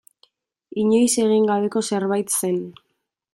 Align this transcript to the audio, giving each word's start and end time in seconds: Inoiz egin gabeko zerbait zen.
Inoiz 0.83 1.11
egin 1.25 1.45
gabeko 1.51 1.85
zerbait 1.91 2.35
zen. 2.41 2.59